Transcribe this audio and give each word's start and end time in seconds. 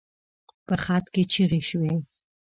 په 0.67 0.75
خط 0.83 1.05
کې 1.13 1.23
چيغې 1.31 1.61
شوې. 1.69 1.93